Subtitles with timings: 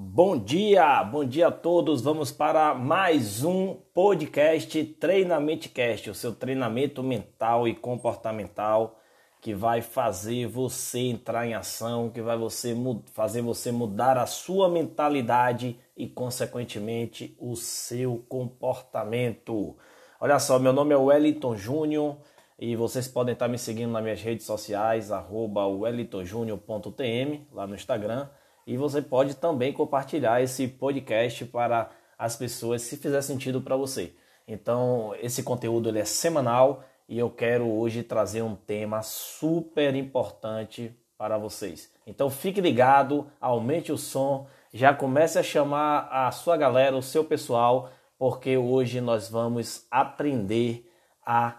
[0.00, 2.02] Bom dia, bom dia a todos.
[2.02, 9.00] Vamos para mais um podcast Treinamento Cast, o seu treinamento mental e comportamental
[9.40, 12.76] que vai fazer você entrar em ação, que vai você
[13.12, 19.76] fazer você mudar a sua mentalidade e consequentemente o seu comportamento.
[20.20, 22.18] Olha só, meu nome é Wellington Júnior
[22.56, 28.28] e vocês podem estar me seguindo nas minhas redes sociais, wellingtonjunior.tm, lá no Instagram.
[28.68, 31.88] E você pode também compartilhar esse podcast para
[32.18, 34.12] as pessoas, se fizer sentido para você.
[34.46, 40.94] Então, esse conteúdo ele é semanal e eu quero hoje trazer um tema super importante
[41.16, 41.90] para vocês.
[42.06, 47.24] Então, fique ligado, aumente o som, já comece a chamar a sua galera, o seu
[47.24, 47.88] pessoal,
[48.18, 50.92] porque hoje nós vamos aprender
[51.24, 51.56] a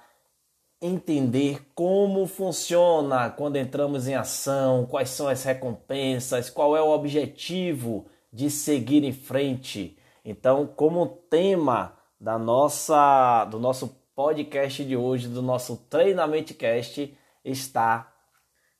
[0.81, 8.05] entender como funciona quando entramos em ação, quais são as recompensas, qual é o objetivo
[8.31, 9.97] de seguir em frente.
[10.23, 18.13] Então, como tema da nossa do nosso podcast de hoje, do nosso treinamento cast está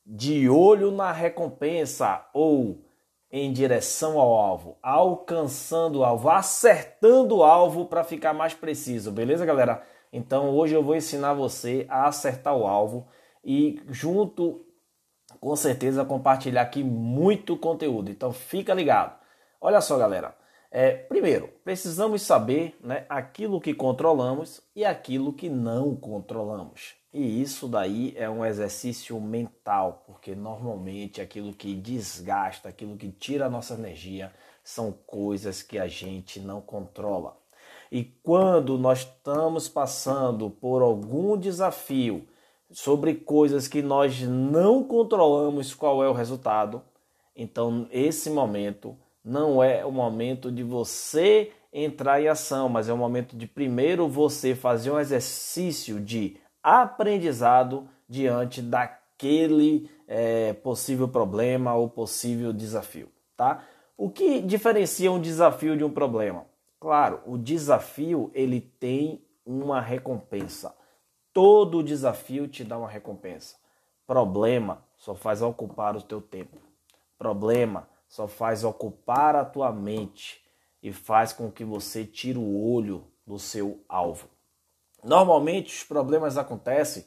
[0.04, 2.84] de olho na recompensa ou
[3.30, 9.46] em direção ao alvo, alcançando o alvo, acertando o alvo para ficar mais preciso, beleza,
[9.46, 9.82] galera?
[10.12, 13.06] Então hoje eu vou ensinar você a acertar o alvo
[13.44, 14.64] e junto
[15.40, 18.10] com certeza compartilhar aqui muito conteúdo.
[18.10, 19.18] Então fica ligado.
[19.60, 20.34] Olha só, galera.
[20.72, 26.94] É, primeiro, precisamos saber né, aquilo que controlamos e aquilo que não controlamos.
[27.12, 33.46] E isso daí é um exercício mental, porque normalmente aquilo que desgasta, aquilo que tira
[33.46, 37.36] a nossa energia, são coisas que a gente não controla.
[37.90, 42.24] E quando nós estamos passando por algum desafio
[42.70, 46.82] sobre coisas que nós não controlamos qual é o resultado,
[47.34, 52.96] então esse momento não é o momento de você entrar em ação, mas é o
[52.96, 61.88] momento de primeiro você fazer um exercício de aprendizado diante daquele é, possível problema ou
[61.88, 63.64] possível desafio, tá?
[63.96, 66.49] O que diferencia um desafio de um problema?
[66.80, 70.74] Claro, o desafio ele tem uma recompensa.
[71.32, 73.56] Todo desafio te dá uma recompensa.
[74.06, 76.56] Problema só faz ocupar o teu tempo.
[77.18, 80.42] Problema só faz ocupar a tua mente
[80.82, 84.28] e faz com que você tire o olho do seu alvo.
[85.04, 87.04] Normalmente os problemas acontecem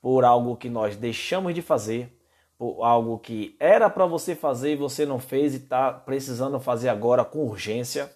[0.00, 2.16] por algo que nós deixamos de fazer,
[2.56, 6.88] por algo que era para você fazer e você não fez e está precisando fazer
[6.88, 8.10] agora com urgência,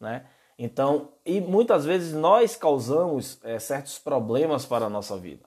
[0.00, 0.26] né?
[0.58, 5.44] Então, e muitas vezes nós causamos é, certos problemas para a nossa vida.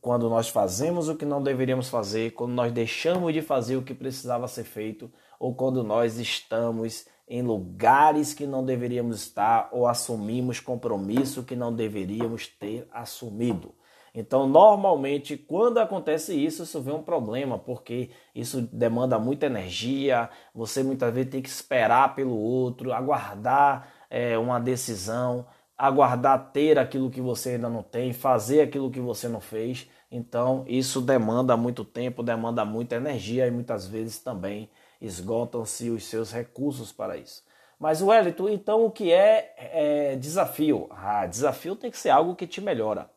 [0.00, 3.92] Quando nós fazemos o que não deveríamos fazer, quando nós deixamos de fazer o que
[3.92, 10.58] precisava ser feito, ou quando nós estamos em lugares que não deveríamos estar, ou assumimos
[10.58, 13.74] compromisso que não deveríamos ter assumido.
[14.12, 20.82] Então, normalmente, quando acontece isso, isso vem um problema, porque isso demanda muita energia, você
[20.82, 25.46] muitas vezes tem que esperar pelo outro, aguardar é, uma decisão,
[25.78, 29.88] aguardar ter aquilo que você ainda não tem, fazer aquilo que você não fez.
[30.10, 34.68] Então, isso demanda muito tempo, demanda muita energia e muitas vezes também
[35.00, 37.42] esgotam-se os seus recursos para isso.
[37.78, 40.86] Mas, Wellington, então o que é, é desafio?
[40.90, 43.08] Ah, desafio tem que ser algo que te melhora.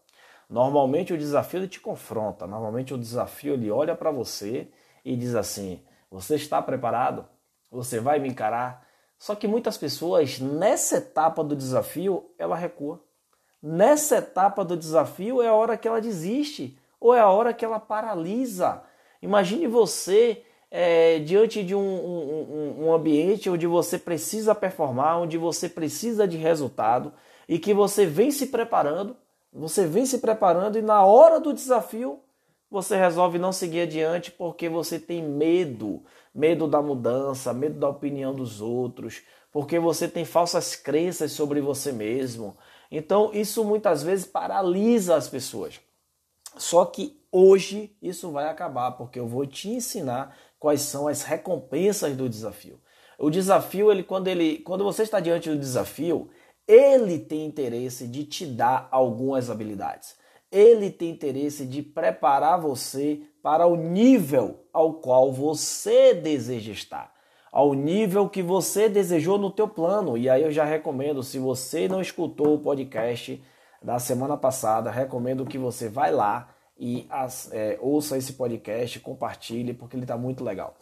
[0.50, 4.70] Normalmente o desafio ele te confronta, normalmente o desafio ele olha para você
[5.04, 7.26] e diz assim: Você está preparado?
[7.72, 8.88] Você vai me encarar?
[9.24, 13.00] Só que muitas pessoas, nessa etapa do desafio, ela recua.
[13.62, 17.64] Nessa etapa do desafio é a hora que ela desiste ou é a hora que
[17.64, 18.84] ela paralisa.
[19.22, 25.70] Imagine você é, diante de um, um, um ambiente onde você precisa performar, onde você
[25.70, 27.14] precisa de resultado
[27.48, 29.16] e que você vem se preparando,
[29.54, 32.20] você vem se preparando e na hora do desafio
[32.70, 36.04] você resolve não seguir adiante porque você tem medo,
[36.34, 39.22] medo da mudança, medo da opinião dos outros,
[39.52, 42.58] porque você tem falsas crenças sobre você mesmo.
[42.90, 45.80] Então, isso muitas vezes paralisa as pessoas.
[46.58, 52.16] Só que hoje isso vai acabar, porque eu vou te ensinar quais são as recompensas
[52.16, 52.80] do desafio.
[53.18, 56.30] O desafio, ele quando ele, quando você está diante do desafio,
[56.68, 60.16] ele tem interesse de te dar algumas habilidades
[60.54, 67.12] ele tem interesse de preparar você para o nível ao qual você deseja estar,
[67.52, 70.16] ao nível que você desejou no teu plano.
[70.16, 73.44] E aí eu já recomendo, se você não escutou o podcast
[73.82, 77.08] da semana passada, recomendo que você vai lá e
[77.52, 80.76] é, ouça esse podcast, compartilhe, porque ele está muito legal.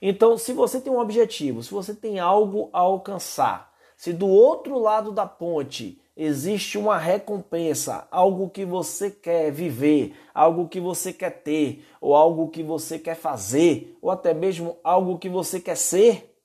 [0.00, 4.78] Então, se você tem um objetivo, se você tem algo a alcançar, se do outro
[4.78, 11.30] lado da ponte existe uma recompensa, algo que você quer viver, algo que você quer
[11.30, 16.36] ter, ou algo que você quer fazer, ou até mesmo algo que você quer ser,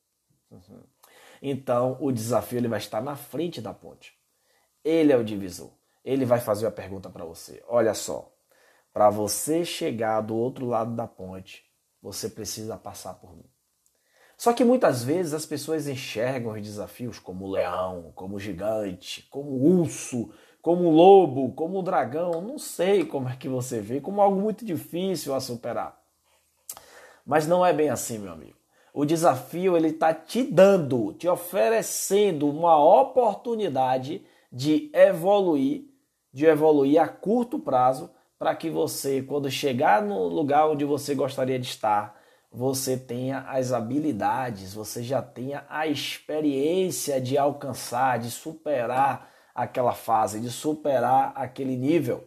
[1.41, 4.15] então o desafio ele vai estar na frente da ponte.
[4.83, 5.71] Ele é o divisor.
[6.05, 7.63] Ele vai fazer a pergunta para você.
[7.67, 8.31] Olha só,
[8.93, 11.65] para você chegar do outro lado da ponte,
[12.01, 13.49] você precisa passar por mim.
[14.43, 20.31] Só que muitas vezes as pessoas enxergam os desafios como leão, como gigante, como urso,
[20.61, 25.33] como lobo, como dragão, não sei como é que você vê, como algo muito difícil
[25.33, 25.97] a superar.
[27.25, 28.57] Mas não é bem assim, meu amigo.
[28.93, 35.85] O desafio ele está te dando, te oferecendo uma oportunidade de evoluir,
[36.33, 41.57] de evoluir a curto prazo, para que você, quando chegar no lugar onde você gostaria
[41.57, 42.21] de estar,
[42.53, 50.39] você tenha as habilidades, você já tenha a experiência de alcançar, de superar aquela fase,
[50.39, 52.23] de superar aquele nível.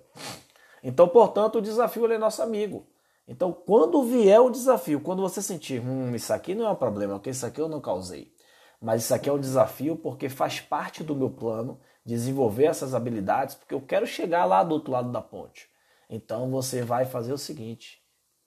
[0.82, 2.86] Então, portanto, o desafio é nosso amigo.
[3.28, 7.14] Então, quando vier o desafio, quando você sentir, hum, isso aqui não é um problema,
[7.14, 8.32] porque isso aqui eu não causei,
[8.80, 13.54] mas isso aqui é um desafio porque faz parte do meu plano desenvolver essas habilidades,
[13.54, 15.68] porque eu quero chegar lá do outro lado da ponte.
[16.10, 18.00] Então, você vai fazer o seguinte: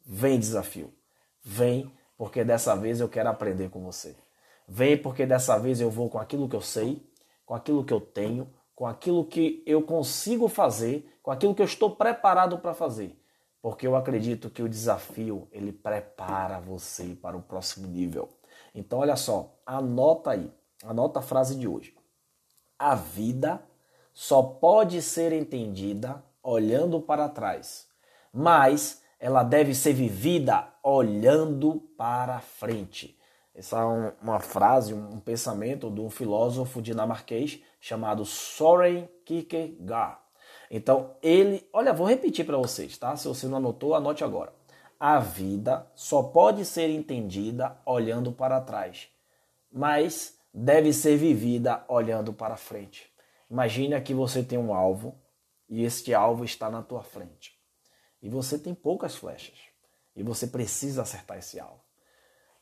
[0.05, 0.93] vem desafio.
[1.51, 4.15] Vem, porque dessa vez eu quero aprender com você.
[4.67, 7.03] Vem, porque dessa vez eu vou com aquilo que eu sei,
[7.43, 11.65] com aquilo que eu tenho, com aquilo que eu consigo fazer, com aquilo que eu
[11.65, 13.19] estou preparado para fazer.
[13.63, 18.29] Porque eu acredito que o desafio ele prepara você para o próximo nível.
[18.75, 20.53] Então, olha só, anota aí,
[20.83, 21.95] anota a frase de hoje.
[22.77, 23.59] A vida
[24.13, 27.87] só pode ser entendida olhando para trás,
[28.31, 33.17] mas ela deve ser vivida olhando para frente.
[33.53, 40.17] Essa é uma frase, um pensamento de um filósofo dinamarquês chamado Soren Kierkegaard.
[40.71, 43.15] Então, ele, olha, vou repetir para vocês, tá?
[43.17, 44.53] Se você não anotou, anote agora.
[44.97, 49.09] A vida só pode ser entendida olhando para trás,
[49.71, 53.11] mas deve ser vivida olhando para frente.
[53.49, 55.15] Imagine que você tem um alvo
[55.67, 57.58] e este alvo está na tua frente
[58.21, 59.57] e você tem poucas flechas
[60.15, 61.81] e você precisa acertar esse alvo.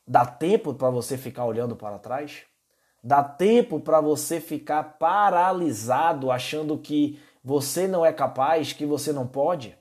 [0.06, 2.42] Dá tempo para você ficar olhando para trás?
[3.02, 9.26] Dá tempo para você ficar paralisado achando que você não é capaz, que você não
[9.26, 9.76] pode?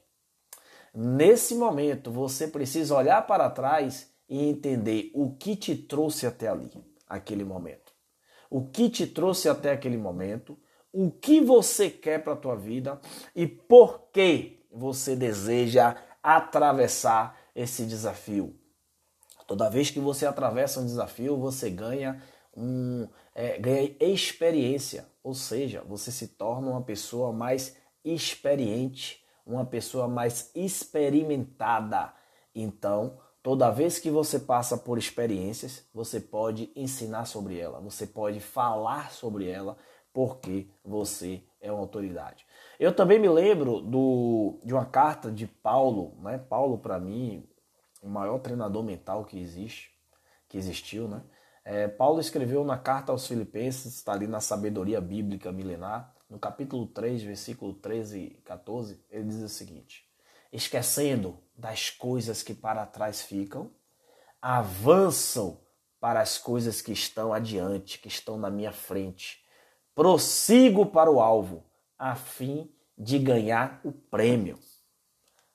[0.94, 6.72] Nesse momento, você precisa olhar para trás e entender o que te trouxe até ali,
[7.08, 7.94] aquele momento.
[8.50, 10.58] O que te trouxe até aquele momento,
[10.92, 13.00] o que você quer para a tua vida
[13.36, 18.56] e por que você deseja atravessar esse desafio.
[19.48, 22.22] Toda vez que você atravessa um desafio, você ganha,
[22.56, 30.08] um, é, ganha experiência, ou seja, você se torna uma pessoa mais experiente, uma pessoa
[30.08, 32.14] mais experimentada.
[32.54, 38.40] Então, toda vez que você passa por experiências, você pode ensinar sobre ela, você pode
[38.40, 39.78] falar sobre ela,
[40.12, 42.47] porque você é uma autoridade.
[42.80, 46.38] Eu também me lembro do, de uma carta de Paulo, né?
[46.38, 47.48] Paulo, para mim,
[48.02, 49.92] o maior treinador mental que existe,
[50.48, 51.24] que existiu, né?
[51.66, 56.86] É, Paulo escreveu na carta aos Filipenses, está ali na sabedoria bíblica milenar, no capítulo
[56.88, 60.06] 3, versículo 13 e 14, ele diz o seguinte:
[60.52, 63.72] Esquecendo das coisas que para trás ficam,
[64.42, 65.60] avançam
[66.00, 69.44] para as coisas que estão adiante, que estão na minha frente.
[69.96, 71.67] Prossigo para o alvo,
[71.98, 74.58] a fim de ganhar o prêmio,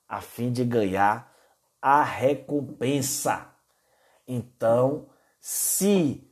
[0.07, 1.33] a fim de ganhar
[1.81, 3.53] a recompensa.
[4.27, 5.09] Então,
[5.39, 6.25] se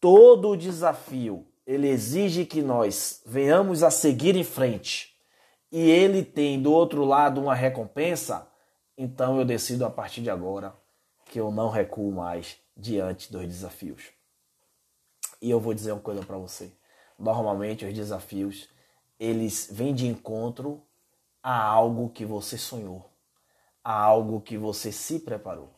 [0.00, 5.16] todo o desafio ele exige que nós venhamos a seguir em frente
[5.70, 8.48] e ele tem do outro lado uma recompensa,
[8.96, 10.76] então eu decido a partir de agora
[11.26, 14.10] que eu não recuo mais diante dos desafios.
[15.40, 16.72] E eu vou dizer uma coisa para você.
[17.18, 18.68] Normalmente os desafios
[19.22, 20.84] eles vêm de encontro
[21.40, 23.08] a algo que você sonhou,
[23.84, 25.72] a algo que você se preparou,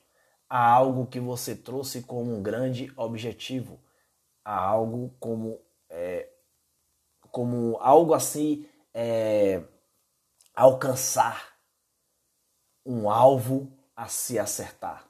[0.49, 3.79] a algo que você trouxe como um grande objetivo,
[4.43, 5.61] a algo como
[5.91, 6.31] é,
[7.31, 9.63] como algo assim é,
[10.55, 11.59] alcançar
[12.87, 15.07] um alvo a se acertar.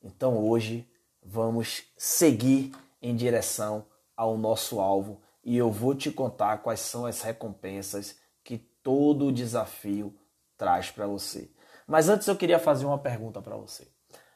[0.00, 0.88] Então hoje
[1.20, 3.84] vamos seguir em direção
[4.16, 10.16] ao nosso alvo e eu vou te contar quais são as recompensas que todo desafio
[10.56, 11.50] traz para você.
[11.86, 13.88] Mas antes eu queria fazer uma pergunta para você.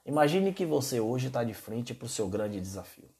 [0.04, 3.10] Imagine que você hoje está de frente para o seu grande desafio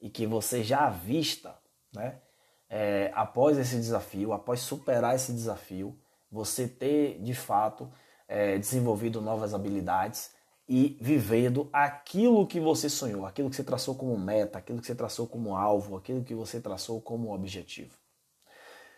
[0.00, 1.56] e que você já avista,
[1.94, 2.20] né,
[2.68, 5.98] é, após esse desafio, após superar esse desafio,
[6.30, 7.92] você ter de fato
[8.26, 10.34] é, desenvolvido novas habilidades
[10.68, 14.94] e vivendo aquilo que você sonhou, aquilo que você traçou como meta, aquilo que você
[14.94, 17.96] traçou como alvo, aquilo que você traçou como objetivo.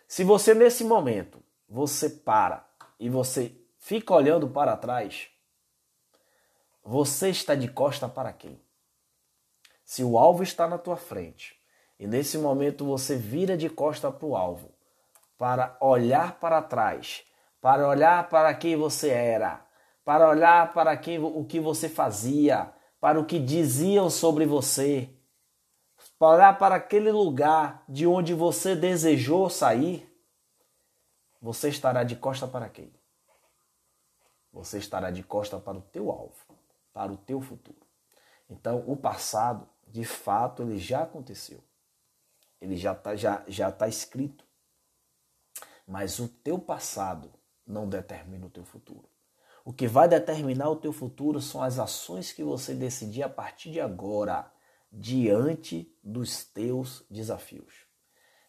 [0.07, 2.65] Se você nesse momento você para
[2.99, 5.27] e você fica olhando para trás,
[6.83, 8.61] você está de costa para quem?
[9.83, 11.59] Se o alvo está na tua frente
[11.99, 14.71] e nesse momento você vira de costa para o alvo,
[15.37, 17.23] para olhar para trás,
[17.59, 19.64] para olhar para quem você era,
[20.05, 22.71] para olhar para quem, o que você fazia,
[23.01, 25.09] para o que diziam sobre você,
[26.19, 30.07] para olhar para aquele lugar de onde você desejou sair,
[31.41, 32.93] você estará de costa para quem?
[34.53, 36.37] Você estará de costa para o teu alvo,
[36.93, 37.85] para o teu futuro.
[38.47, 41.63] Então, o passado, de fato, ele já aconteceu.
[42.61, 44.45] Ele já está já, já tá escrito.
[45.85, 47.33] Mas o teu passado
[47.65, 49.14] não determina o teu futuro.
[49.67, 53.71] O que vai determinar o teu futuro são as ações que você decidir a partir
[53.71, 54.51] de agora,
[54.91, 57.73] diante dos teus desafios.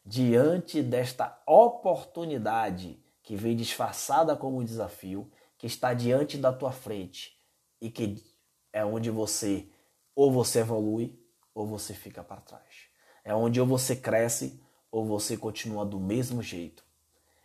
[0.04, 7.34] Diante desta oportunidade que vem disfarçada como desafio, que está diante da tua frente
[7.80, 8.22] e que
[8.70, 9.66] é onde você
[10.14, 11.18] ou você evolui
[11.54, 12.90] ou você fica para trás.
[13.24, 16.84] É onde ou você cresce ou você continua do mesmo jeito.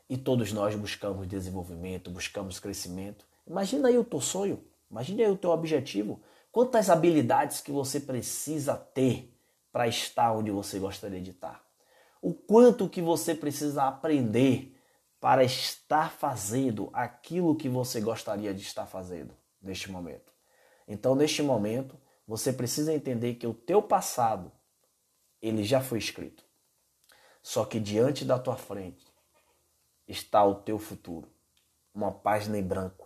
[0.09, 5.35] E todos nós buscamos desenvolvimento, buscamos crescimento, Imagina aí o teu sonho, imagina aí o
[5.35, 6.23] teu objetivo.
[6.53, 9.37] Quantas habilidades que você precisa ter
[9.73, 11.61] para estar onde você gostaria de estar?
[12.21, 14.73] O quanto que você precisa aprender
[15.19, 20.31] para estar fazendo aquilo que você gostaria de estar fazendo neste momento.
[20.87, 24.49] Então, neste momento, você precisa entender que o teu passado
[25.41, 26.45] ele já foi escrito.
[27.43, 29.05] Só que diante da tua frente
[30.07, 31.29] está o teu futuro,
[31.93, 33.00] uma página em branco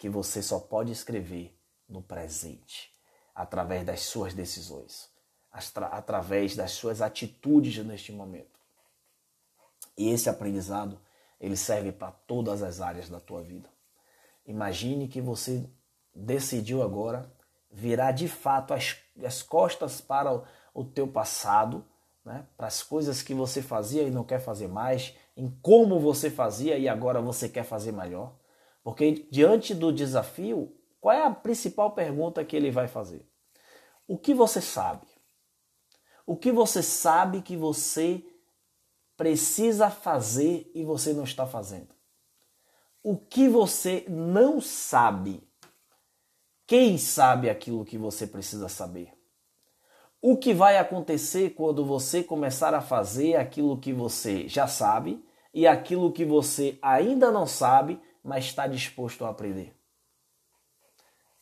[0.00, 1.54] que você só pode escrever
[1.86, 2.90] no presente,
[3.34, 5.10] através das suas decisões,
[5.52, 8.58] através das suas atitudes neste momento.
[9.98, 10.98] E esse aprendizado,
[11.38, 13.68] ele serve para todas as áreas da tua vida.
[14.46, 15.68] Imagine que você
[16.14, 17.30] decidiu agora
[17.70, 21.84] virar de fato as, as costas para o, o teu passado,
[22.24, 22.46] né?
[22.56, 26.78] para as coisas que você fazia e não quer fazer mais, em como você fazia
[26.78, 28.39] e agora você quer fazer melhor.
[28.82, 33.26] Porque diante do desafio, qual é a principal pergunta que ele vai fazer?
[34.06, 35.06] O que você sabe?
[36.26, 38.24] O que você sabe que você
[39.16, 41.94] precisa fazer e você não está fazendo?
[43.02, 45.42] O que você não sabe?
[46.66, 49.12] Quem sabe aquilo que você precisa saber?
[50.22, 55.66] O que vai acontecer quando você começar a fazer aquilo que você já sabe e
[55.66, 59.74] aquilo que você ainda não sabe, mas está disposto a aprender.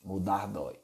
[0.00, 0.80] Mudar dói.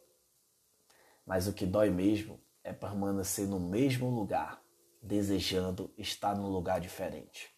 [1.24, 4.62] Mas o que dói mesmo é permanecer no mesmo lugar,
[5.02, 7.54] desejando estar num lugar diferente.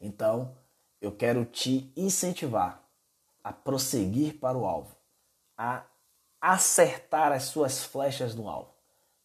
[0.00, 0.56] Então,
[1.00, 2.84] eu quero te incentivar
[3.42, 4.96] a prosseguir para o alvo,
[5.56, 5.86] a
[6.40, 8.74] acertar as suas flechas no alvo.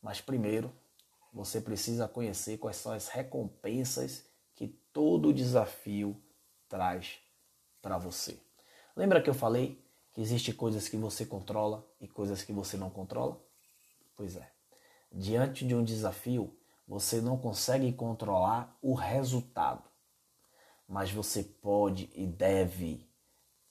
[0.02, 0.74] Mas primeiro,
[1.32, 6.22] você precisa conhecer quais são as recompensas que todo desafio
[6.68, 7.23] traz
[7.84, 8.40] para você.
[8.96, 12.90] Lembra que eu falei que existe coisas que você controla e coisas que você não
[12.90, 13.40] controla?
[14.16, 14.50] Pois é.
[15.12, 19.84] Diante de um desafio, você não consegue controlar o resultado,
[20.88, 23.08] mas você pode e deve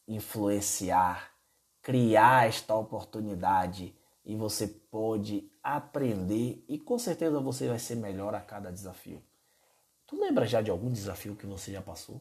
[0.07, 1.33] influenciar,
[1.81, 8.41] criar esta oportunidade e você pode aprender e com certeza você vai ser melhor a
[8.41, 9.23] cada desafio.
[10.07, 12.21] Tu lembra já de algum desafio que você já passou?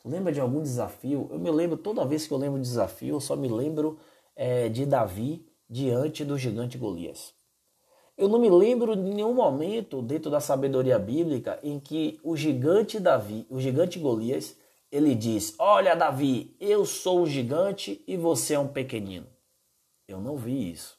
[0.00, 1.28] Tu lembra de algum desafio?
[1.30, 3.98] Eu me lembro, toda vez que eu lembro de desafio, eu só me lembro
[4.36, 7.34] é, de Davi diante do gigante Golias.
[8.16, 12.98] Eu não me lembro de nenhum momento dentro da sabedoria bíblica em que o gigante
[12.98, 14.56] Davi, o gigante Golias,
[14.90, 19.26] ele diz: Olha, Davi, eu sou um gigante e você é um pequenino.
[20.08, 20.98] Eu não vi isso.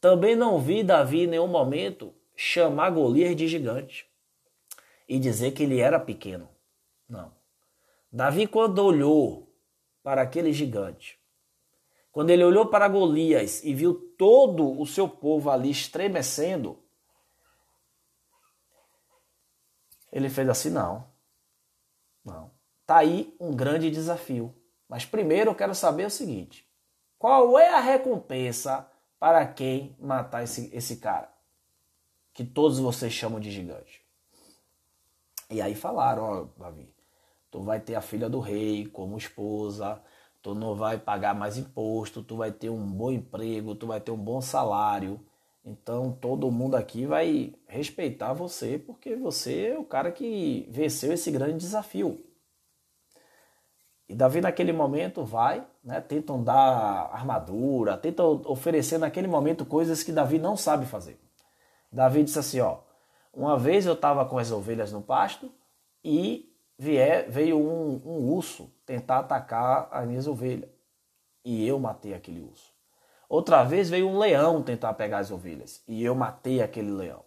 [0.00, 4.06] Também não vi Davi em nenhum momento chamar Golias de gigante
[5.08, 6.48] e dizer que ele era pequeno.
[7.08, 7.37] Não.
[8.10, 9.54] Davi, quando olhou
[10.02, 11.18] para aquele gigante,
[12.10, 16.82] quando ele olhou para Golias e viu todo o seu povo ali estremecendo,
[20.10, 21.06] ele fez assim: não,
[22.24, 22.50] não.
[22.86, 24.54] Tá aí um grande desafio.
[24.88, 26.66] Mas primeiro eu quero saber o seguinte:
[27.18, 31.30] Qual é a recompensa para quem matar esse, esse cara?
[32.32, 34.02] Que todos vocês chamam de gigante.
[35.50, 36.94] E aí falaram, ó, Davi,
[37.50, 40.02] tu vai ter a filha do rei como esposa,
[40.42, 44.10] tu não vai pagar mais imposto, tu vai ter um bom emprego, tu vai ter
[44.10, 45.20] um bom salário.
[45.64, 51.30] Então todo mundo aqui vai respeitar você porque você é o cara que venceu esse
[51.30, 52.24] grande desafio.
[54.08, 60.10] E Davi naquele momento vai, né, tentam dar armadura, tentam oferecer naquele momento coisas que
[60.10, 61.20] Davi não sabe fazer.
[61.92, 62.78] Davi disse assim, ó,
[63.34, 65.52] uma vez eu estava com as ovelhas no pasto
[66.02, 66.47] e
[66.78, 70.70] vier, veio um, um urso tentar atacar as minhas ovelhas.
[71.44, 72.72] E eu matei aquele urso.
[73.28, 75.82] Outra vez veio um leão tentar pegar as ovelhas.
[75.86, 77.24] E eu matei aquele leão.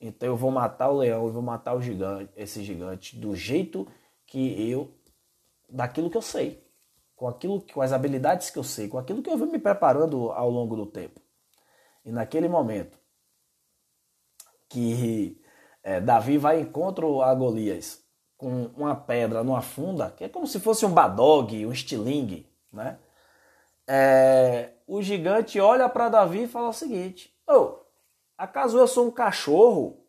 [0.00, 3.86] Então eu vou matar o leão, eu vou matar o gigante, esse gigante do jeito
[4.26, 4.92] que eu,
[5.68, 6.66] daquilo que eu sei,
[7.14, 10.32] com aquilo, com as habilidades que eu sei, com aquilo que eu vim me preparando
[10.32, 11.20] ao longo do tempo.
[12.04, 12.98] E naquele momento
[14.68, 15.40] que
[15.84, 18.01] é, Davi vai encontro a Golias
[18.42, 22.98] com uma pedra numa funda, que é como se fosse um badog, um estilingue, né?
[23.86, 27.76] É, o gigante olha para Davi e fala o seguinte: oh,
[28.36, 30.04] acaso eu sou um cachorro?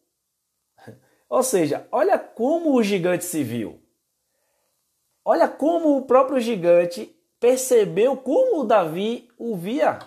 [1.30, 3.80] Ou seja, olha como o gigante se viu.
[5.24, 10.00] Olha como o próprio gigante percebeu como o Davi o via.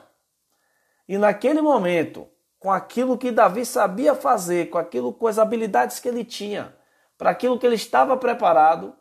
[1.09, 2.26] E naquele momento,
[2.59, 6.75] com aquilo que Davi sabia fazer, com aquilo, com as habilidades que ele tinha,
[7.16, 8.94] para aquilo que ele estava preparado,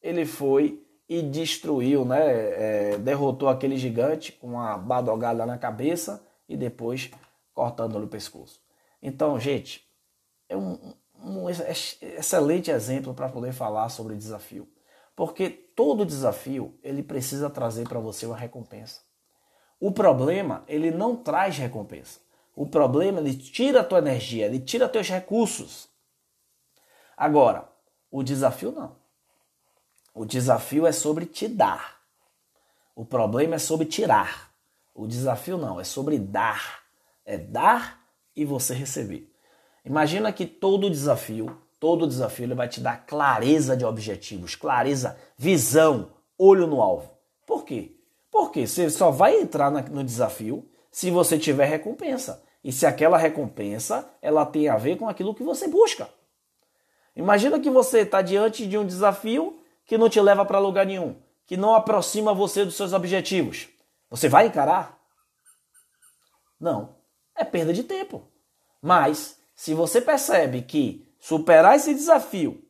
[0.00, 2.20] ele foi e destruiu, né?
[2.20, 7.10] É, derrotou aquele gigante com uma badogada na cabeça e depois
[7.54, 8.60] cortando-lhe o pescoço.
[9.02, 9.88] Então, gente,
[10.48, 14.68] é um, um excelente exemplo para poder falar sobre desafio.
[15.16, 19.00] Porque todo desafio ele precisa trazer para você uma recompensa.
[19.80, 22.20] O problema, ele não traz recompensa.
[22.54, 25.88] O problema, ele tira a tua energia, ele tira teus recursos.
[27.18, 27.68] Agora,
[28.12, 28.96] o desafio não.
[30.14, 31.98] O desafio é sobre te dar.
[32.94, 34.52] O problema é sobre tirar.
[34.94, 36.84] O desafio não, é sobre dar.
[37.26, 38.00] É dar
[38.36, 39.32] e você receber.
[39.84, 46.12] Imagina que todo desafio, todo desafio ele vai te dar clareza de objetivos, clareza, visão,
[46.38, 47.10] olho no alvo.
[47.44, 47.96] Por quê?
[48.30, 52.44] Porque você só vai entrar no desafio se você tiver recompensa.
[52.62, 56.08] E se aquela recompensa ela tem a ver com aquilo que você busca.
[57.18, 61.20] Imagina que você está diante de um desafio que não te leva para lugar nenhum,
[61.48, 63.68] que não aproxima você dos seus objetivos.
[64.08, 64.96] Você vai encarar?
[66.60, 66.94] Não.
[67.34, 68.22] É perda de tempo.
[68.80, 72.64] Mas, se você percebe que superar esse desafio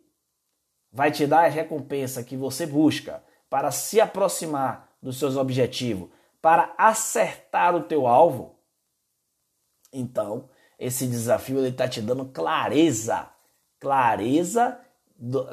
[0.90, 6.08] vai te dar a recompensa que você busca para se aproximar dos seus objetivos,
[6.40, 8.58] para acertar o teu alvo,
[9.92, 13.28] então esse desafio está te dando clareza,
[13.78, 14.80] clareza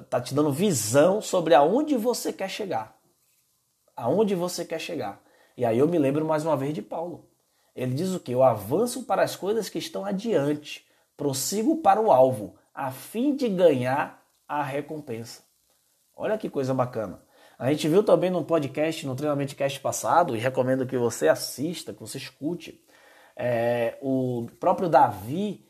[0.10, 2.98] tá te dando visão sobre aonde você quer chegar.
[3.96, 5.22] Aonde você quer chegar.
[5.58, 7.28] E aí eu me lembro mais uma vez de Paulo.
[7.76, 8.32] Ele diz o que?
[8.32, 10.86] Eu avanço para as coisas que estão adiante,
[11.18, 15.44] prossigo para o alvo, a fim de ganhar a recompensa.
[16.16, 17.22] Olha que coisa bacana.
[17.58, 21.94] A gente viu também no podcast, no treinamento cast passado, e recomendo que você assista,
[21.94, 22.82] que você escute.
[23.36, 25.66] É, o próprio Davi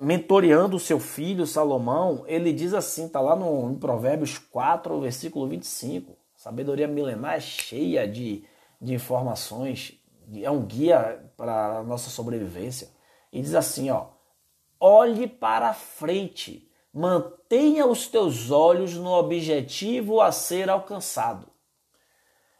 [0.00, 5.46] mentoreando o seu filho Salomão, ele diz assim, está lá no, no, Provérbios 4, versículo
[5.46, 6.16] 25.
[6.34, 8.42] Sabedoria milenar é cheia de,
[8.80, 10.00] de informações,
[10.42, 12.88] é um guia para a nossa sobrevivência.
[13.30, 14.06] E diz assim, ó,
[14.80, 21.46] olhe para frente, mantenha os teus olhos no objetivo a ser alcançado.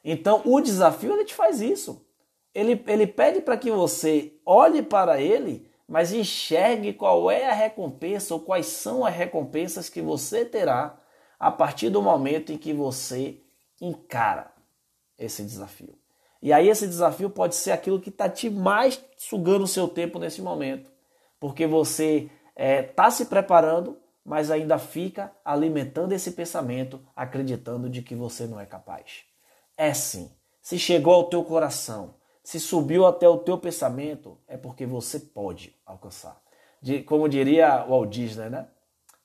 [0.05, 2.07] Então, o desafio ele te faz isso.
[2.55, 8.33] Ele, ele pede para que você olhe para ele mas enxergue qual é a recompensa
[8.33, 10.97] ou quais são as recompensas que você terá
[11.37, 13.43] a partir do momento em que você
[13.81, 14.53] encara
[15.19, 15.99] esse desafio.
[16.41, 20.21] E aí esse desafio pode ser aquilo que está te mais sugando o seu tempo
[20.21, 20.93] nesse momento,
[21.41, 28.01] porque você está é, tá se preparando, mas ainda fica alimentando esse pensamento, acreditando de
[28.01, 29.25] que você não é capaz.
[29.77, 30.31] É sim.
[30.63, 35.77] Se chegou ao teu coração, se subiu até o teu pensamento, é porque você pode
[35.85, 36.41] alcançar.
[36.81, 38.69] De, como diria Walt Disney, né?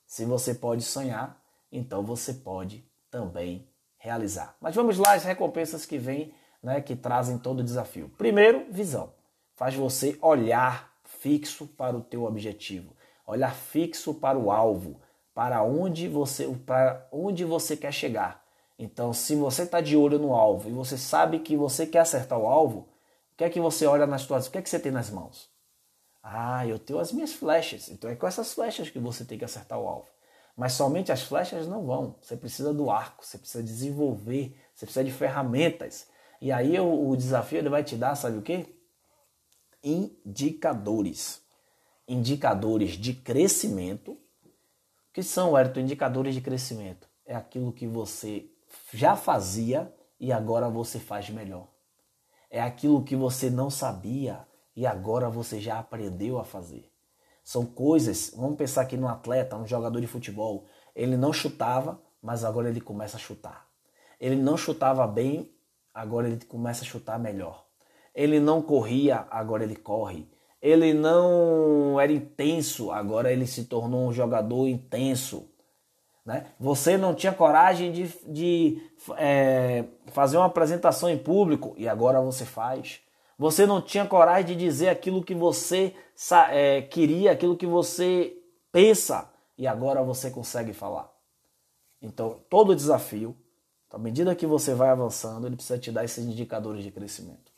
[0.06, 1.40] Se você pode sonhar,
[1.72, 4.56] então você pode também realizar.
[4.60, 8.10] Mas vamos lá as recompensas que vêm, né, que trazem todo o desafio.
[8.16, 9.12] Primeiro, visão.
[9.54, 12.94] Faz você olhar fixo para o teu objetivo,
[13.26, 15.00] olhar fixo para o alvo,
[15.34, 18.44] para onde você, para onde você quer chegar.
[18.78, 22.38] Então, se você está de olho no alvo e você sabe que você quer acertar
[22.38, 22.88] o alvo,
[23.36, 25.10] O que é que você olha nas tuas, o que é que você tem nas
[25.10, 25.50] mãos?
[26.22, 27.90] Ah, eu tenho as minhas flechas.
[27.90, 30.08] Então é com essas flechas que você tem que acertar o alvo.
[30.56, 32.16] Mas somente as flechas não vão.
[32.22, 36.08] Você precisa do arco, você precisa desenvolver, você precisa de ferramentas.
[36.40, 38.74] E aí o, o desafio ele vai te dar, sabe o quê?
[39.84, 41.42] Indicadores.
[42.08, 44.12] Indicadores de crescimento.
[44.12, 44.20] O
[45.12, 47.06] que são, Hérito, indicadores de crescimento?
[47.26, 48.50] É aquilo que você
[48.94, 51.75] já fazia e agora você faz melhor.
[52.56, 56.90] É aquilo que você não sabia e agora você já aprendeu a fazer.
[57.44, 60.64] São coisas, vamos pensar aqui no atleta, um jogador de futebol,
[60.94, 63.68] ele não chutava, mas agora ele começa a chutar.
[64.18, 65.52] Ele não chutava bem,
[65.92, 67.66] agora ele começa a chutar melhor.
[68.14, 70.26] Ele não corria, agora ele corre.
[70.58, 75.46] Ele não era intenso, agora ele se tornou um jogador intenso.
[76.26, 76.44] Né?
[76.58, 78.82] Você não tinha coragem de, de
[79.16, 83.00] é, fazer uma apresentação em público e agora você faz.
[83.38, 85.94] Você não tinha coragem de dizer aquilo que você
[86.50, 88.36] é, queria, aquilo que você
[88.72, 91.10] pensa, e agora você consegue falar.
[92.02, 93.36] Então, todo desafio,
[93.90, 97.52] à medida que você vai avançando, ele precisa te dar esses indicadores de crescimento.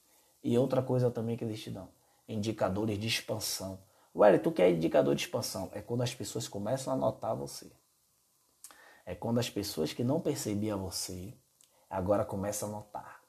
[0.45, 1.89] E outra coisa também que eles te dão,
[2.29, 3.79] indicadores de expansão.
[4.15, 5.71] Ué, tu quer indicador de expansão?
[5.73, 7.67] É quando as pessoas começam a notar você.
[9.09, 11.33] É quando as pessoas que não percebiam você,
[11.88, 13.21] agora começam a notar.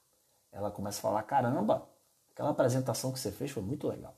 [0.52, 1.88] Ela começa a falar, caramba,
[2.40, 4.16] Aquela apresentação que você fez foi muito legal.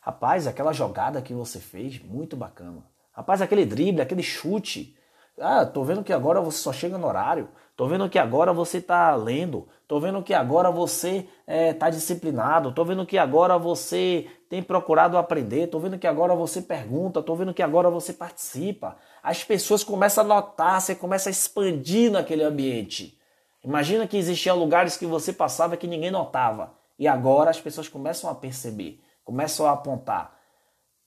[0.00, 2.84] Rapaz, aquela jogada que você fez, muito bacana.
[3.10, 4.96] Rapaz, aquele drible, aquele chute.
[5.38, 7.48] Ah, tô vendo que agora você só chega no horário.
[7.76, 9.68] Tô vendo que agora você tá lendo.
[9.88, 12.72] Tô vendo que agora você é, tá disciplinado.
[12.72, 15.66] Tô vendo que agora você tem procurado aprender.
[15.66, 17.20] Tô vendo que agora você pergunta.
[17.20, 18.96] Tô vendo que agora você participa.
[19.22, 23.18] As pessoas começam a notar, você começa a expandir naquele ambiente.
[23.64, 26.74] Imagina que existiam lugares que você passava que ninguém notava.
[26.96, 30.38] E agora as pessoas começam a perceber, começam a apontar.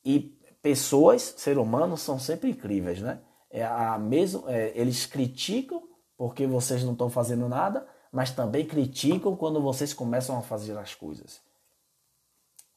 [0.04, 3.20] E pessoas, ser humanos, são sempre incríveis, né?
[3.58, 5.82] É a mesmo, é, eles criticam
[6.16, 10.94] porque vocês não estão fazendo nada, mas também criticam quando vocês começam a fazer as
[10.94, 11.42] coisas.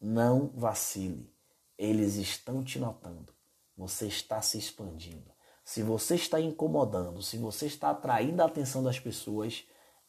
[0.01, 1.31] Não vacile.
[1.77, 3.35] Eles estão te notando.
[3.77, 5.31] Você está se expandindo.
[5.63, 9.63] Se você está incomodando, se você está atraindo a atenção das pessoas,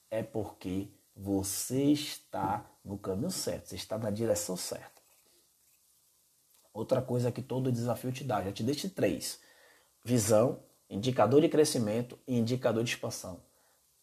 [0.10, 5.02] é porque você está no caminho certo, você está na direção certa.
[6.74, 9.42] Outra coisa que todo desafio te dá, já te deixe três:
[10.04, 13.42] visão, indicador de crescimento e indicador de expansão.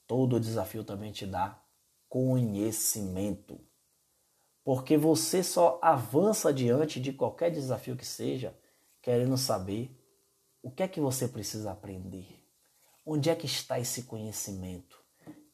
[0.07, 1.61] Todo desafio também te dá
[2.09, 3.61] conhecimento.
[4.65, 8.57] Porque você só avança diante de qualquer desafio que seja,
[9.03, 9.91] querendo saber
[10.63, 12.27] o que é que você precisa aprender.
[13.05, 14.99] Onde é que está esse conhecimento?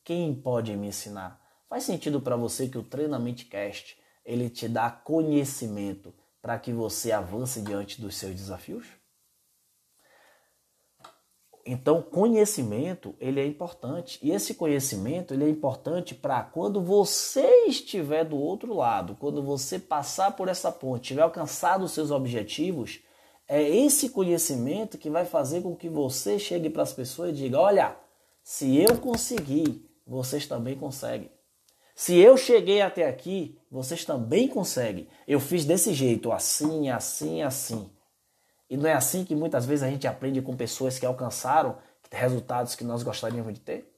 [0.02, 1.40] Quem pode me ensinar?
[1.68, 7.12] Faz sentido para você que o Treinamento Cast ele te dá conhecimento para que você
[7.12, 8.86] avance diante dos seus desafios?
[11.66, 14.18] Então, conhecimento, ele é importante.
[14.22, 19.78] E esse conhecimento, ele é importante para quando você estiver do outro lado, quando você
[19.78, 23.00] passar por essa ponte, tiver alcançado os seus objetivos,
[23.48, 27.58] é esse conhecimento que vai fazer com que você chegue para as pessoas e diga:
[27.58, 27.96] "Olha,
[28.42, 31.30] se eu conseguir, vocês também conseguem".
[31.94, 35.06] Se eu cheguei até aqui, vocês também conseguem.
[35.28, 37.88] Eu fiz desse jeito, assim, assim, assim.
[38.68, 41.78] E não é assim que muitas vezes a gente aprende com pessoas que alcançaram
[42.10, 43.92] resultados que nós gostaríamos de ter?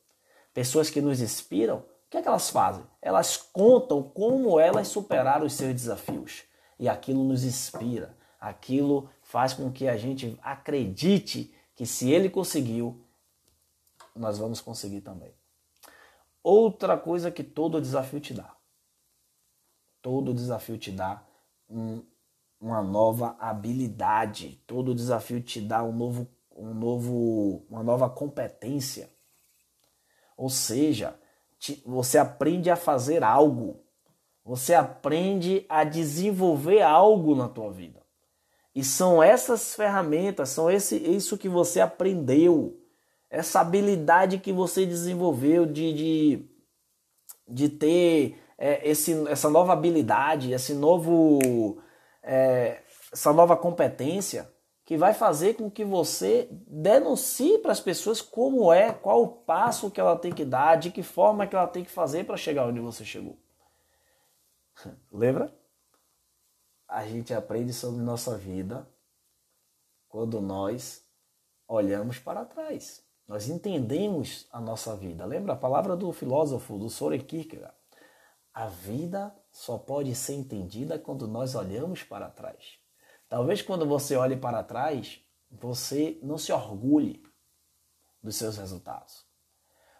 [0.52, 2.84] Pessoas que nos inspiram, o que é que elas fazem?
[3.00, 6.44] Elas contam como elas superaram os seus desafios.
[6.78, 8.16] E aquilo nos inspira.
[8.40, 13.04] Aquilo faz com que a gente acredite que se ele conseguiu,
[14.14, 15.34] nós vamos conseguir também.
[16.42, 18.54] Outra coisa que todo desafio te dá.
[20.00, 21.22] Todo desafio te dá
[21.68, 22.02] um,
[22.60, 24.62] uma nova habilidade.
[24.66, 29.08] Todo desafio te dá um novo, um novo, uma nova competência.
[30.36, 31.18] Ou seja,
[31.58, 33.80] te, você aprende a fazer algo.
[34.44, 38.00] Você aprende a desenvolver algo na tua vida.
[38.74, 42.78] E são essas ferramentas, são esse, isso que você aprendeu
[43.30, 46.44] essa habilidade que você desenvolveu de, de,
[47.48, 51.78] de ter é, esse, essa nova habilidade, esse novo,
[52.26, 54.52] é, essa nova competência
[54.84, 59.90] que vai fazer com que você denuncie para as pessoas como é, qual o passo
[59.90, 62.66] que ela tem que dar, de que forma que ela tem que fazer para chegar
[62.66, 63.38] onde você chegou.
[65.10, 65.52] Lembra?
[66.88, 68.88] A gente aprende sobre nossa vida
[70.08, 71.04] quando nós
[71.66, 73.04] olhamos para trás.
[73.26, 75.24] Nós entendemos a nossa vida.
[75.24, 77.74] Lembra a palavra do filósofo, do Soren Kierkegaard?
[78.54, 82.74] A vida só pode ser entendida quando nós olhamos para trás.
[83.26, 85.18] Talvez quando você olhe para trás,
[85.50, 87.22] você não se orgulhe
[88.22, 89.24] dos seus resultados.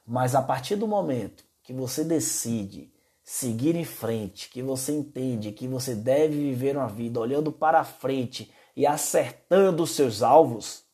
[0.04, 2.92] Mas a partir do momento que você decide
[3.24, 8.52] seguir em frente, que você entende que você deve viver uma vida olhando para frente
[8.76, 10.84] e acertando os seus alvos,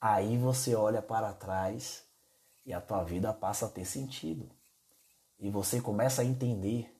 [0.00, 2.04] aí você olha para trás
[2.66, 4.50] e a tua vida passa a ter sentido.
[5.38, 6.97] E você começa a entender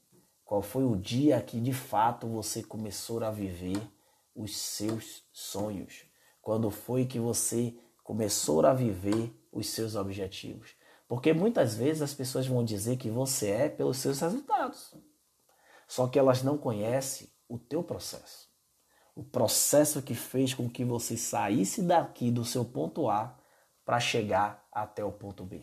[0.49, 3.79] qual foi o dia que de fato você começou a viver
[4.35, 6.07] os seus sonhos.
[6.41, 10.71] Quando foi que você começou a viver os seus objetivos.
[11.07, 14.95] Porque muitas vezes as pessoas vão dizer que você é pelos seus resultados.
[15.87, 18.49] Só que elas não conhecem o teu processo.
[19.15, 23.39] O processo que fez com que você saísse daqui do seu ponto A
[23.85, 25.63] para chegar até o ponto B.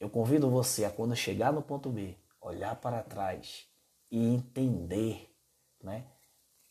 [0.00, 3.68] Eu convido você a quando chegar no ponto B, olhar para trás
[4.10, 5.34] e entender,
[5.82, 6.06] né,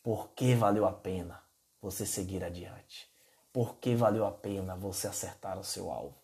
[0.03, 1.43] por que valeu a pena
[1.81, 3.09] você seguir adiante.
[3.51, 6.17] Por que valeu a pena você acertar o seu alvo?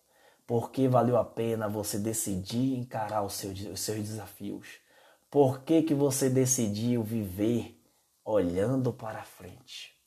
[0.45, 4.79] Por que valeu a pena você decidir encarar os seus, os seus desafios?
[5.29, 7.84] Por que, que você decidiu viver
[8.23, 9.99] olhando para frente?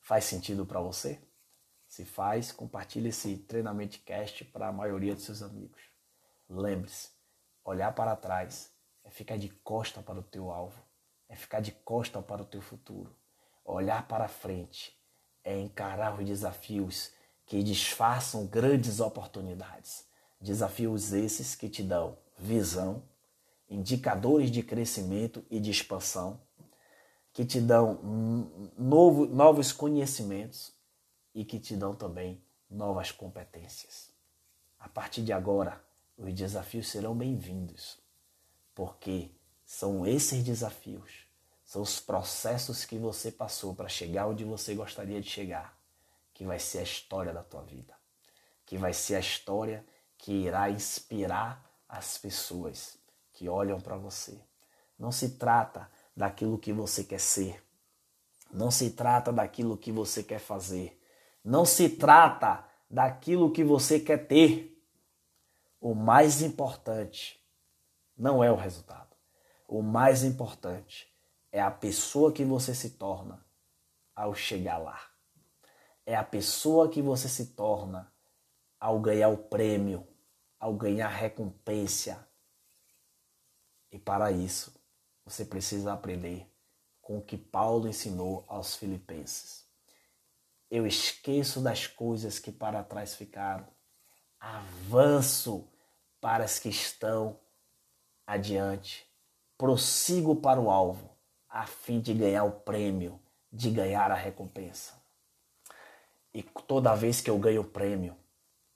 [0.00, 1.22] Faz sentido para você?
[1.86, 5.80] Se faz, compartilhe esse treinamento cast para a maioria dos seus amigos.
[6.48, 7.13] Lembre-se,
[7.64, 8.70] olhar para trás
[9.04, 10.80] é ficar de costa para o teu alvo,
[11.28, 13.14] é ficar de costa para o teu futuro.
[13.64, 14.96] Olhar para frente
[15.42, 17.12] é encarar os desafios
[17.46, 20.06] que disfarçam grandes oportunidades.
[20.40, 23.02] Desafios esses que te dão visão,
[23.68, 26.40] indicadores de crescimento e de expansão,
[27.32, 27.94] que te dão
[28.78, 30.72] novo, novos conhecimentos
[31.34, 34.12] e que te dão também novas competências.
[34.78, 35.82] A partir de agora,
[36.16, 37.98] os desafios serão bem-vindos,
[38.74, 39.30] porque
[39.64, 41.26] são esses desafios,
[41.64, 45.76] são os processos que você passou para chegar onde você gostaria de chegar
[46.34, 47.94] que vai ser a história da tua vida,
[48.66, 49.86] que vai ser a história
[50.18, 52.98] que irá inspirar as pessoas
[53.32, 54.40] que olham para você.
[54.98, 57.62] Não se trata daquilo que você quer ser,
[58.52, 61.00] não se trata daquilo que você quer fazer,
[61.44, 64.73] não se trata daquilo que você quer ter.
[65.84, 67.38] O mais importante
[68.16, 69.14] não é o resultado.
[69.68, 71.12] O mais importante
[71.52, 73.44] é a pessoa que você se torna
[74.14, 75.14] ao chegar lá
[76.06, 78.12] é a pessoa que você se torna
[78.78, 80.06] ao ganhar o prêmio,
[80.58, 82.28] ao ganhar recompensa.
[83.90, 84.74] E para isso,
[85.24, 86.50] você precisa aprender
[87.00, 89.66] com o que Paulo ensinou aos filipenses.
[90.70, 93.66] Eu esqueço das coisas que para trás ficaram,
[94.38, 95.70] avanço
[96.24, 97.38] para as que estão
[98.26, 99.06] adiante,
[99.58, 101.10] prossigo para o alvo,
[101.46, 103.20] a fim de ganhar o prêmio,
[103.52, 104.94] de ganhar a recompensa.
[106.32, 108.16] E toda vez que eu ganho o prêmio,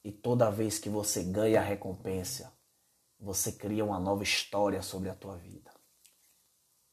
[0.05, 2.53] e toda vez que você ganha a recompensa,
[3.19, 5.71] você cria uma nova história sobre a tua vida.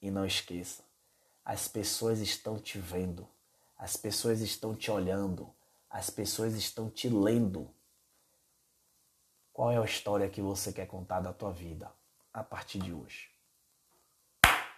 [0.01, 0.83] E não esqueça,
[1.43, 3.27] as pessoas estão te vendo,
[3.77, 5.53] as pessoas estão te olhando,
[5.89, 7.69] as pessoas estão te lendo.
[9.55, 11.89] Qual é a história que você quer contar da tua vida
[12.33, 13.29] a partir de hoje?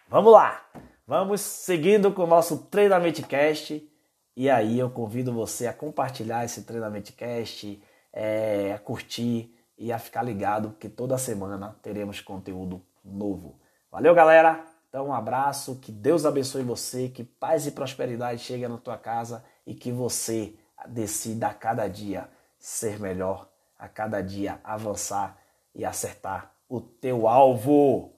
[0.08, 0.64] Vamos lá!
[1.08, 3.92] Vamos seguindo com o nosso treinamento cast
[4.36, 9.98] e aí eu convido você a compartilhar esse treinamento cast, é, a curtir e a
[9.98, 13.60] ficar ligado, porque toda semana teremos conteúdo novo.
[13.92, 14.64] Valeu, galera!
[14.90, 19.44] Então, um abraço, que Deus abençoe você, que paz e prosperidade cheguem na tua casa
[19.66, 20.54] e que você
[20.88, 23.47] decida a cada dia ser melhor,
[23.78, 25.38] a cada dia avançar
[25.74, 28.14] e acertar o teu alvo.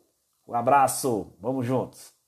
[0.48, 2.19] Um abraço, vamos juntos!